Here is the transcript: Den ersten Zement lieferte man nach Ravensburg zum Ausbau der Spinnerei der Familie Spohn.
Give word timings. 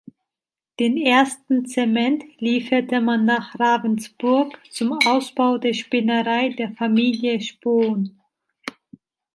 Den 0.79 0.97
ersten 0.97 1.67
Zement 1.67 2.23
lieferte 2.39 2.99
man 3.01 3.23
nach 3.25 3.59
Ravensburg 3.59 4.57
zum 4.71 4.93
Ausbau 5.05 5.59
der 5.59 5.73
Spinnerei 5.75 6.49
der 6.49 6.71
Familie 6.71 7.39
Spohn. 7.39 8.19